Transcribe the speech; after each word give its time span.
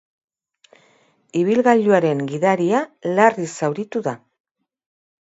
Ibilgailuaren 1.43 2.25
gidaria 2.33 2.83
larri 3.15 3.49
zauritu 3.63 4.07
da. 4.13 4.19